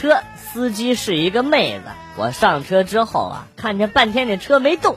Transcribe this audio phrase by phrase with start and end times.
[0.00, 1.84] 车，司机是一个妹子。
[2.16, 4.96] 我上车之后啊，看见半天这车没动，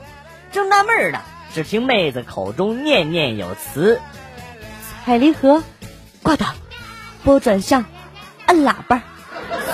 [0.50, 1.20] 正纳闷呢，
[1.52, 4.00] 只听妹子口中念念有词
[5.04, 5.62] ：“踩离合，
[6.22, 6.54] 挂档，
[7.22, 7.84] 拨转向，
[8.46, 9.02] 按喇叭，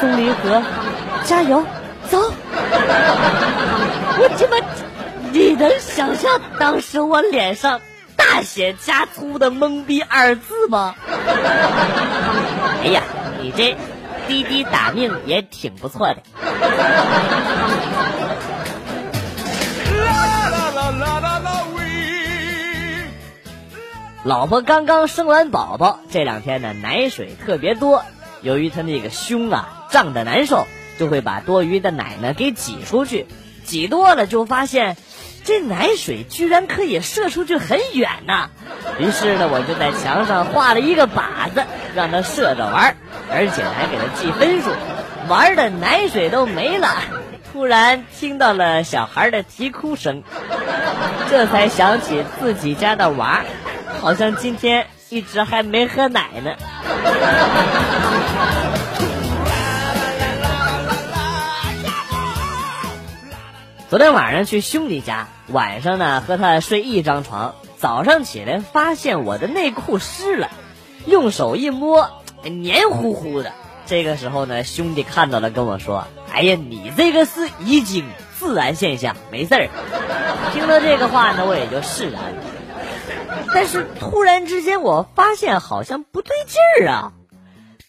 [0.01, 0.65] 松离合，
[1.25, 1.65] 加油，
[2.09, 2.19] 走。”
[4.19, 4.57] 我他妈，
[5.31, 7.81] 你能想象当时我脸上
[8.17, 10.97] 大写加粗的懵逼二字吗？
[12.83, 13.05] 哎呀，
[13.41, 13.77] 你这
[14.31, 16.23] 滴滴打命也挺不错的。
[24.23, 28.05] 老婆刚刚生完宝宝，这两天呢奶水特别多，
[28.41, 33.27] 由于她那个胸啊胀得难受，就会把多余的奶呢给挤出去，
[33.65, 34.97] 挤多了就发现
[35.45, 38.51] 这奶水居然可以射出去很远呐。
[38.99, 42.97] 于是呢，我就在墙上画了一个靶子，让他射着玩，
[43.31, 44.71] 而且还给他记分数，
[45.29, 46.89] 玩的奶水都没了。
[47.53, 50.23] 突然听到了小孩的啼哭声，
[51.31, 53.43] 这才想起自己家的娃。
[54.01, 56.53] 好像今天一直还没喝奶呢。
[63.91, 70.49] 昨天晚上去兄弟家，晚上呢和他睡一张床，早上起来发现我的内裤湿了，
[71.07, 72.09] 用手一摸，
[72.45, 73.51] 黏糊糊的。
[73.87, 78.05] 这个时候呢，兄弟看到了跟我说：“哎呀，你这个是遗精，
[78.39, 79.69] 自然现象，没事儿。”
[80.55, 82.43] 听到这个话呢，我也就释然了。
[83.53, 87.13] 但是突然之间，我发现好像不对劲儿啊！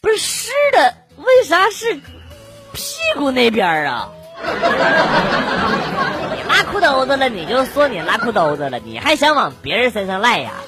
[0.01, 2.81] 不是湿的，为啥是屁
[3.19, 4.09] 股那边啊？
[6.35, 10.52] 你拉裤兜子了，你就说你拉裤兜子了，你还想往别人身上赖呀？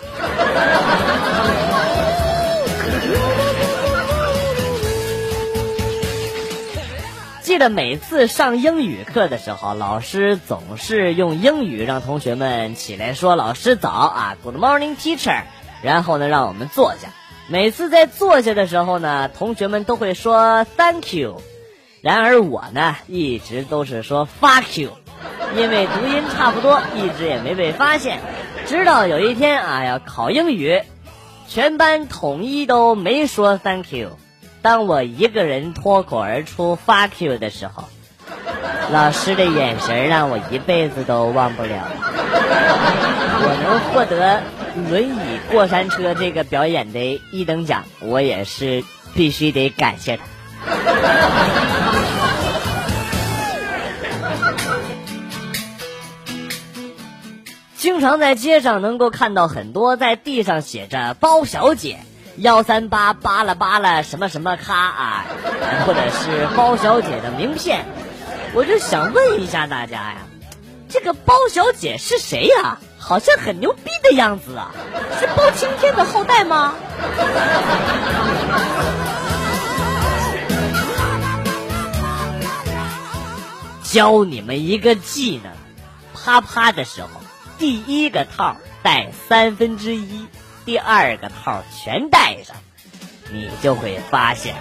[7.41, 15.41] 记得每次上英语课的时候，老师总是用英语让同学们起来说“老师早”啊，“Good morning, teacher”，
[15.81, 17.09] 然后呢让我们坐下。
[17.47, 21.41] 每次在坐下的时候呢，同学们都会说 “Thank you”，
[22.03, 24.91] 然而我呢一直都是说 “Fuck you”，
[25.55, 28.19] 因为读音差不多，一直也没被发现。
[28.67, 30.81] 直到有一天啊要考英语，
[31.47, 34.17] 全班统一都没说 “Thank you”。
[34.61, 37.85] 当我一个人脱口而出 “fuck you” 的时候，
[38.91, 41.87] 老师的眼神让我一辈子都忘不了。
[43.45, 44.43] 我能获得
[44.89, 48.83] 轮椅过山车这个表演的一等奖，我也是
[49.15, 50.23] 必须得感谢他。
[57.83, 61.99] 经常在街上能够看到很多在地上写着“包小姐”。
[62.39, 65.25] 幺三八扒拉扒拉什么什么咖啊，
[65.85, 67.85] 或者是包小姐的名片，
[68.53, 70.15] 我就想问一下大家呀，
[70.87, 72.79] 这个包小姐是谁呀？
[72.97, 74.71] 好像很牛逼的样子啊，
[75.19, 76.75] 是包青天的后代吗？
[83.83, 85.51] 教你们一个技能，
[86.15, 87.09] 啪啪的时候，
[87.63, 90.27] 第一个套带三分之一。
[90.65, 92.57] 第二个套全带上，
[93.31, 94.53] 你就会发现，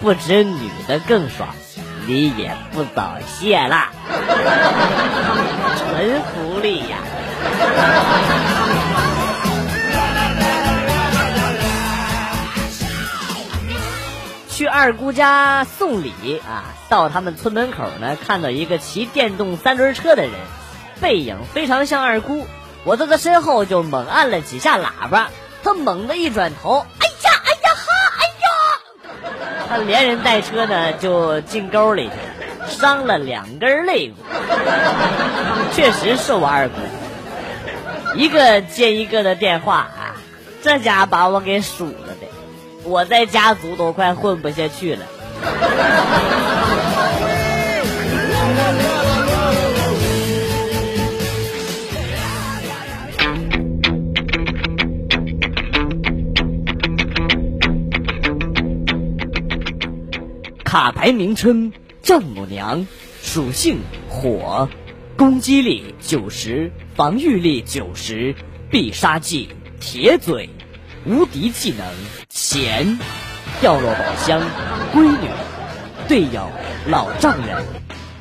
[0.00, 1.48] 不止女的更爽，
[2.06, 3.88] 你也不早泄了，
[5.78, 6.98] 纯福利呀！
[14.48, 20.32] 去二姑家送礼啊，到他们村门口呢，看到一个骑电动三轮车的人，
[21.00, 22.46] 背影非常像二姑，
[22.84, 25.30] 我在他身后就猛按了几下喇叭。
[25.62, 27.86] 他猛地一转头，哎呀，哎呀哈，
[28.18, 29.66] 哎呀！
[29.68, 34.16] 他连人带车呢就进沟里去了，伤了两根肋骨。
[35.72, 36.74] 确实是我二姑，
[38.14, 40.16] 一个接一个的电话啊，
[40.62, 42.26] 这家把我给数了的，
[42.84, 45.06] 我在家族都快混不下去了。
[60.74, 61.72] 卡牌名称：
[62.02, 62.84] 丈母娘，
[63.22, 63.78] 属性
[64.08, 64.68] 火，
[65.16, 68.34] 攻击力九十，防御力九十，
[68.72, 69.48] 必杀技
[69.78, 70.50] 铁嘴，
[71.06, 71.86] 无敌技能
[72.28, 72.98] 钱，
[73.60, 74.42] 掉落宝箱
[74.92, 75.28] 闺女，
[76.08, 76.50] 队友
[76.88, 77.64] 老丈人，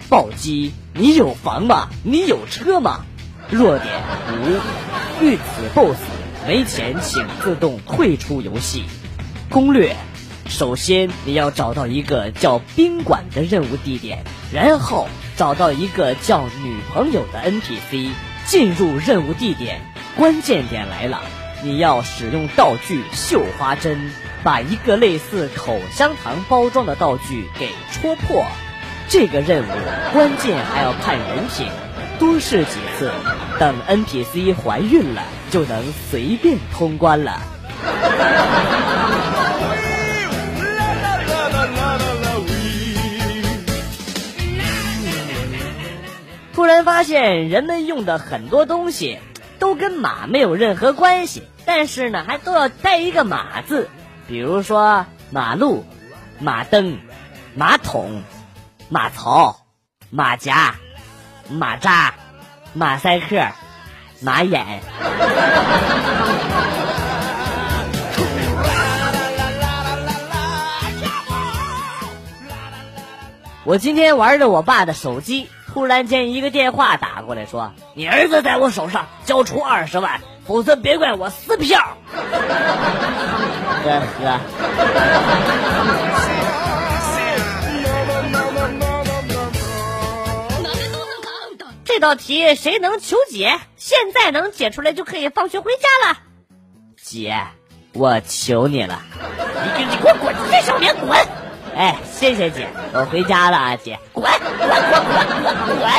[0.07, 1.89] 暴击你有房吗？
[2.03, 3.03] 你有车吗？
[3.49, 3.95] 弱点
[4.31, 5.97] 无，遇此 BOSS
[6.47, 8.83] 没钱请自动退出游戏。
[9.49, 9.95] 攻略。
[10.53, 14.23] 首先你要找到一个叫宾馆的任务地点，
[14.53, 18.11] 然后找到一个叫女朋友的 NPC，
[18.45, 19.81] 进入任务地点。
[20.15, 21.23] 关键点来了，
[21.63, 24.11] 你要使用道具绣花针，
[24.43, 28.45] 把一个类似口香糖包装的道具给戳破。
[29.09, 29.71] 这个任务
[30.13, 31.67] 关键还要看人品，
[32.19, 33.11] 多试几次，
[33.59, 37.41] 等 NPC 怀孕了，就能随便通关了。
[46.63, 49.19] 突然发现，人们用的很多东西
[49.59, 53.89] 都跟马没有任何关系，但是呢，还都要带一个“马”字，
[54.29, 55.83] 比如说马路、
[56.39, 56.99] 马灯、
[57.53, 58.23] 马桶、
[58.87, 59.57] 马槽、
[60.09, 60.75] 马甲、
[61.49, 62.13] 马扎、
[62.71, 63.45] 马赛克、
[64.21, 64.79] 马眼。
[73.65, 81.97] 我今天玩着我爸的手机，突然间一个电话打过来，说：“你儿子在我手上，交出二十万，否则别怪我撕票。
[83.83, 84.39] ”呵呵。
[91.83, 93.59] 这道题谁能求解？
[93.75, 96.17] 现在能解出来就可以放学回家了。
[97.01, 97.35] 姐，
[97.93, 99.01] 我求你了，
[99.75, 101.42] 你你给我滚出去，小莲滚！
[101.75, 104.69] 哎，谢谢姐，我回家了啊，姐，滚滚滚
[105.43, 105.89] 滚滚！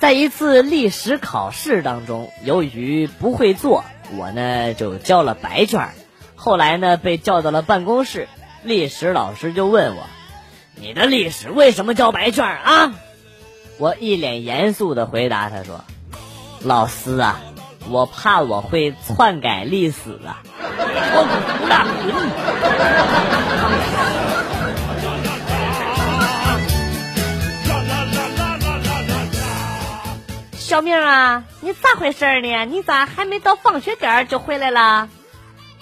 [0.00, 3.84] 在一次历史考试当中，由于不会做，
[4.16, 5.92] 我呢就交了白卷儿。
[6.34, 8.28] 后来呢被叫到了办公室，
[8.64, 10.02] 历史老师就问我
[10.74, 12.94] ：“你的历史为什么交白卷儿啊？”
[13.78, 15.84] 我一脸严肃的回答他说。
[16.64, 17.40] 老师啊，
[17.88, 20.38] 我怕我会篡改历史啊！
[21.14, 21.26] 我
[21.58, 21.86] 滚了，
[30.56, 32.64] 小明啊，你咋回事呢？
[32.66, 35.08] 你咋还没到放学点就回来了？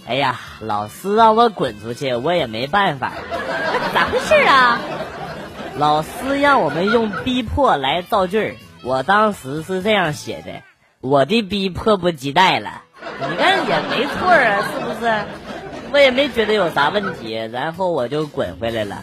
[0.06, 3.12] 哎呀，老师让我滚出去，我也没办法。
[3.92, 4.80] 咋回事啊？
[5.76, 10.62] 老师让我们用逼迫来造句我当时是这样写的。
[11.02, 15.10] 我的逼迫不及待了，你看也没错啊，是不是？
[15.92, 19.02] 我也没觉得有啥问题，然后我就滚回来了。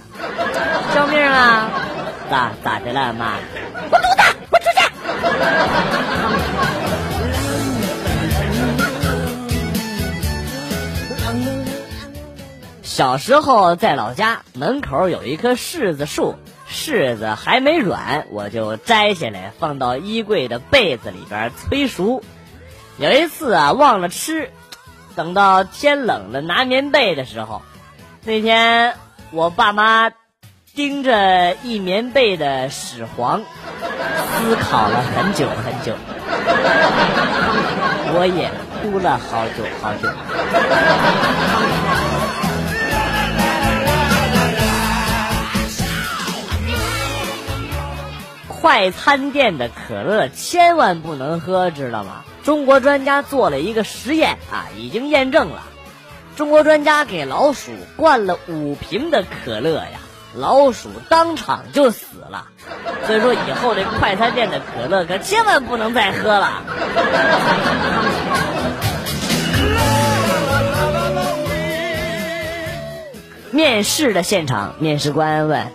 [0.94, 1.72] 救命啊！
[2.30, 3.38] 咋咋的了，妈？
[3.90, 4.22] 滚犊子！
[4.52, 4.80] 滚出去！
[12.84, 16.36] 小时候在老家门口有一棵柿子树。
[16.70, 22.24] 柿子还没软，我就摘下来放到衣柜的被子里边催熟。
[22.98, 24.52] 有一次啊，忘了吃，
[25.16, 27.62] 等到天冷了拿棉被的时候，
[28.24, 28.96] 那天
[29.32, 30.12] 我爸妈
[30.76, 35.94] 盯着一棉被的屎黄，思考了很久很久，
[38.14, 40.10] 我也哭了好久好久。
[48.68, 52.26] 快餐店的可乐千万不能喝，知道吗？
[52.44, 55.64] 中国专家做了一个实验啊，已经验证了。
[56.36, 60.02] 中国专家给老鼠灌了五瓶的可乐呀，
[60.36, 62.48] 老鼠当场就死了。
[63.06, 66.62] 所以说以后这快餐店的可乐可千万不能再喝了。
[73.52, 75.68] 面试的现场，面试官问：“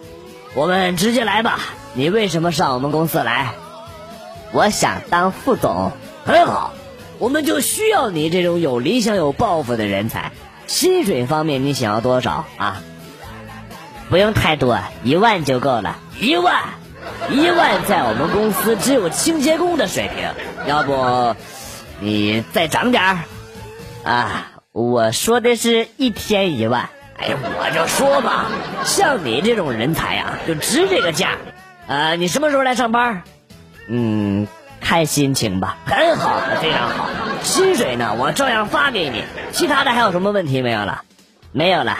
[0.52, 1.58] 我们直接来吧。”
[1.94, 3.52] 你为什么上我们公司来？
[4.52, 5.92] 我想当副总，
[6.26, 6.72] 很好，
[7.18, 10.32] 我们就需要你这种有理想、有抱负的人才。
[10.66, 12.82] 薪水方面，你想要多少啊？
[14.10, 15.98] 不用太多，一万就够了。
[16.18, 16.64] 一万，
[17.30, 20.28] 一万在我们公司只有清洁工的水平，
[20.66, 21.36] 要不
[22.00, 23.18] 你再涨点儿？
[24.04, 26.90] 啊，我说的是一天一万。
[27.18, 28.46] 哎呀，我就说吧，
[28.84, 31.38] 像你这种人才呀，就值这个价。
[31.86, 33.22] 呃，你什么时候来上班？
[33.88, 34.46] 嗯，
[34.80, 35.76] 看心情吧。
[35.84, 37.08] 很好，非常好。
[37.42, 39.24] 薪水呢，我照样发给你。
[39.50, 41.02] 其他的还有什么问题没有了？
[41.50, 41.98] 没有了。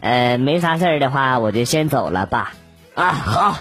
[0.00, 2.52] 呃，没啥事儿的话，我就先走了吧。
[2.94, 3.56] 啊，好。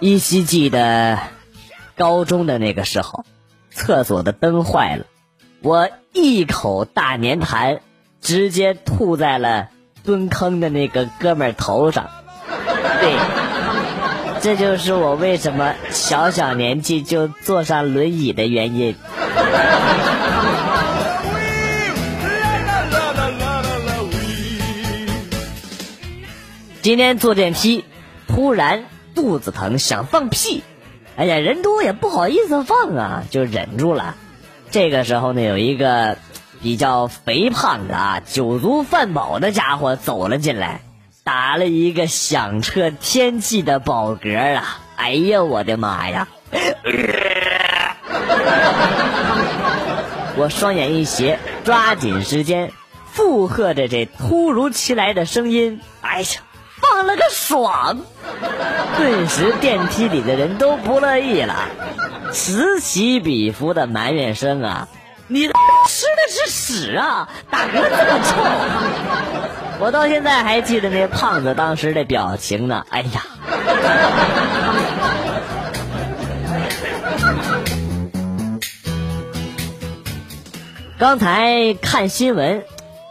[0.00, 1.20] 依稀记得
[1.96, 3.24] 高中的那个时候，
[3.70, 5.06] 厕所的灯坏了，
[5.62, 7.78] 我一口大粘痰。
[8.22, 9.68] 直接吐在了
[10.04, 12.08] 蹲坑的那个哥们儿头上。
[13.00, 13.14] 对，
[14.40, 18.96] 这就是我为什么小小年纪就坐上轮椅的原因。
[26.80, 27.84] 今天坐电梯，
[28.26, 30.62] 突然肚子疼，想放屁。
[31.16, 34.16] 哎呀，人多也不好意思放啊，就忍住了。
[34.70, 36.16] 这个时候呢，有一个
[36.62, 40.82] 比较肥胖的啊，酒足饭饱的家伙走了进来，
[41.24, 44.78] 打了一个响彻天际的饱嗝啊！
[44.96, 46.28] 哎呀，我的妈呀！
[50.36, 52.72] 我双眼一斜，抓紧时间
[53.10, 55.80] 附和着这突如其来的声音。
[56.00, 56.28] 哎呀！
[56.80, 58.00] 放了个爽，
[58.96, 61.68] 顿时电梯里的人都不乐意了，
[62.32, 64.88] 此起彼伏的埋怨声啊！
[65.28, 65.52] 你是
[66.52, 67.28] 屎啊！
[67.50, 68.36] 打嗝这么臭！
[69.80, 72.84] 我到现在还记得那胖子当时的表情呢。
[72.90, 73.24] 哎呀！
[80.98, 82.64] 刚才看新闻，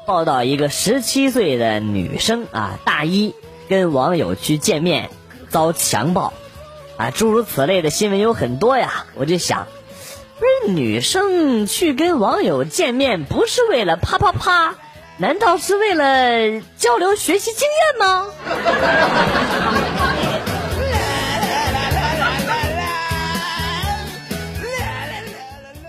[0.05, 3.33] 报道一个十七岁的女生啊，大一。
[3.67, 5.09] 跟网友去见面，
[5.49, 6.33] 遭强暴，
[6.97, 9.05] 啊，诸如此类的新闻有很多呀。
[9.15, 9.67] 我就想，
[10.41, 14.73] 不是女生去跟网友见面，不是为了啪啪啪，
[15.17, 18.25] 难道是为了交流学习经验吗？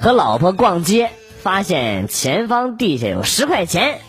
[0.02, 4.00] 和老婆逛街，发现前方地下有十块钱。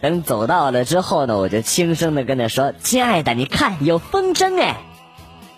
[0.00, 4.78] 等走到了之后呢，我就轻声的跟他说：“亲爱的，你看有风筝哎！”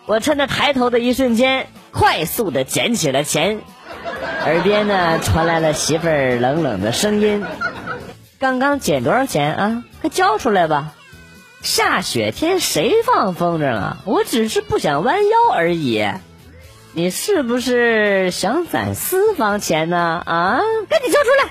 [0.07, 3.61] 我趁她抬头的一瞬间，快速的捡起了钱，
[4.45, 7.43] 耳边呢传来了媳妇儿冷冷的声音
[8.39, 9.85] ：“刚刚捡多少钱啊？
[10.03, 10.93] 快交出来吧！
[11.63, 13.97] 下雪天谁放风筝啊？
[14.05, 16.07] 我只是不想弯腰而已。
[16.93, 20.23] 你是不是想攒私房钱呢？
[20.27, 20.61] 啊，
[20.91, 21.49] 赶紧交出来！”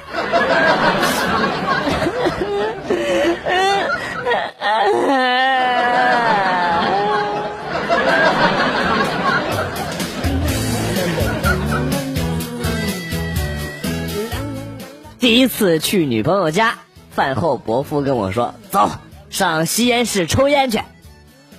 [15.55, 16.79] 次去女朋友家，
[17.11, 18.89] 饭后伯父跟我说：“走
[19.29, 20.81] 上吸烟室抽烟去。”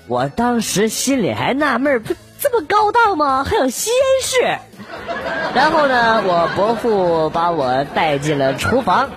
[0.09, 3.45] 我当时心里还纳闷不这么高档吗？
[3.49, 4.59] 还有吸烟室？
[5.55, 9.11] 然后呢，我伯父把我带进了厨房，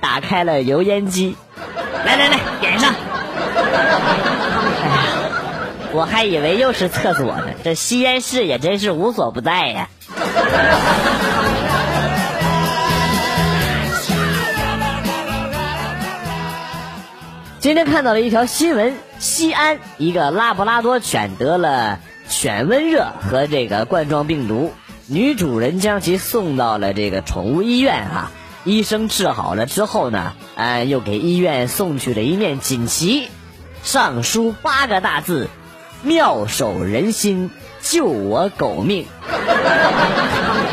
[0.00, 1.36] 打开了油烟机。
[2.04, 2.94] 来来来，点上！
[3.56, 5.02] 哎呀，
[5.92, 9.88] 我还以为又是厕所呢，这吸烟室也真是无所不在呀。
[17.58, 21.98] 今天看到了一条新闻，西安一个拉布拉多犬得了
[22.28, 24.72] 犬瘟热和这个冠状病毒，
[25.06, 28.30] 女主人将其送到了这个宠物医院啊。
[28.64, 33.28] 医生治好了之后呢，呃，又给医院送去了一面锦旗，
[33.82, 35.48] 上书八个大字
[36.02, 39.06] ：“妙手仁心，救我狗命。”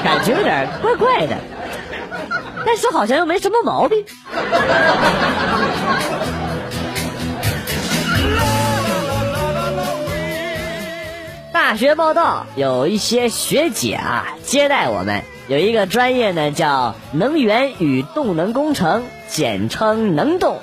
[0.03, 1.37] 感觉有点怪怪的，
[2.65, 4.03] 但是好像又没什么毛病。
[11.53, 15.21] 大学报道，有一些学姐啊接待我们。
[15.47, 20.59] 有一个专业呢，叫能源与动能工程，简称能动。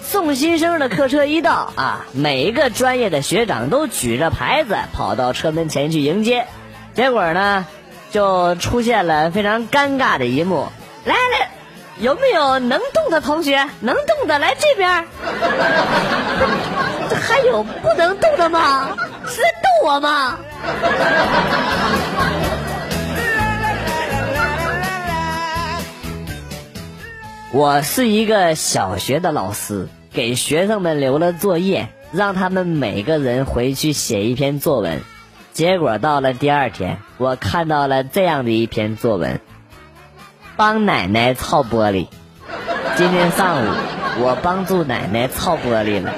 [0.00, 6.48] 送新生的客车一到啊，每一个专业的学长都举着牌子跑到车门前去迎接。
[6.94, 7.64] 结果呢，
[8.10, 10.66] 就出现了非常尴尬的一幕。
[11.04, 11.50] 来来，
[12.00, 13.64] 有没有能动的同学？
[13.78, 15.06] 能动的来这边。
[17.08, 18.96] 这 还有不能动的吗？
[19.82, 20.38] 我吗？
[27.52, 35.00] 我是一个小学的老师，给学生们留了作业，让他们每个人回去写一篇作文。
[35.52, 39.40] 结果到了第二天，我看到了这样的一篇作文：
[40.56, 42.06] 帮奶奶擦玻璃。
[42.96, 43.60] 今天上午，
[44.20, 46.14] 我帮助奶奶擦玻璃了，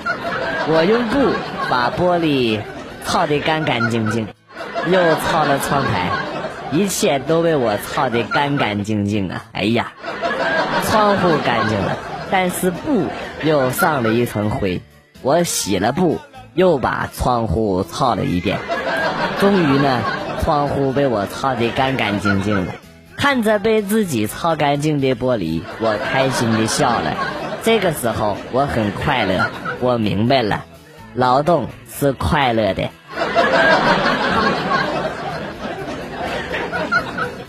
[0.69, 1.33] 我用布
[1.69, 2.61] 把玻璃
[3.05, 4.27] 擦得干干净净，
[4.89, 6.11] 又擦了窗台，
[6.73, 9.45] 一切都被我擦得干干净净啊！
[9.53, 9.93] 哎呀！
[10.91, 11.97] 窗户干净了，
[12.31, 13.07] 但是布
[13.43, 14.81] 又上了一层灰。
[15.23, 16.19] 我洗了布，
[16.55, 18.59] 又把窗户擦了一遍。
[19.39, 20.03] 终于呢，
[20.43, 22.73] 窗户被我擦得干干净净了。
[23.17, 27.15] 看着被自己擦干净的玻璃，我开心的笑了。
[27.63, 30.65] 这个时候我很快乐，我明白了，
[31.15, 32.91] 劳动是快乐的。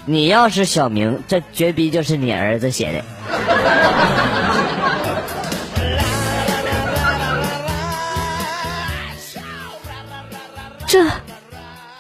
[0.06, 3.04] 你要是小明，这绝逼就是你儿子写的。
[10.88, 11.10] 这，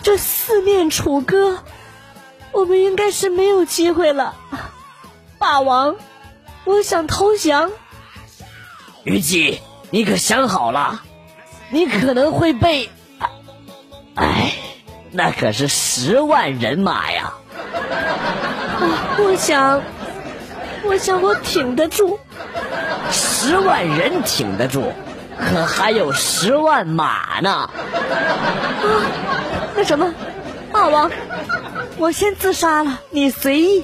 [0.04, 1.58] 这四面楚歌，
[2.52, 4.36] 我们应该是没有机会了。
[5.40, 5.96] 霸王，
[6.64, 7.72] 我想投降。
[9.04, 11.02] 虞姬，你可想好了？
[11.70, 12.90] 你可能会被……
[14.16, 14.54] 哎，
[15.12, 17.34] 那可是十万人马呀！
[19.18, 19.82] 我想，
[20.84, 22.20] 我想我挺得住。
[23.12, 24.92] 十万人挺得住，
[25.38, 27.52] 可还有十万马呢。
[27.52, 27.70] 啊，
[29.76, 30.14] 那什么，
[30.72, 31.12] 霸王，
[31.98, 33.84] 我先自杀了，你随意。